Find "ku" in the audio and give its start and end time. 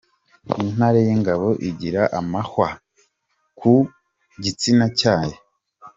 3.59-3.73